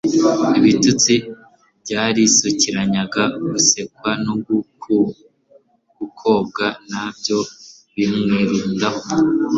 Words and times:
Ibitutsi 0.59 1.13
byarisukiranyaga 1.83 3.23
gusekwa 3.49 4.09
no 4.25 4.33
gukobwa 5.99 6.65
na 6.89 7.03
byo 7.17 7.39
bimwirundaho. 7.95 9.01